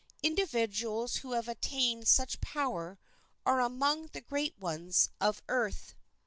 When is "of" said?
5.21-5.43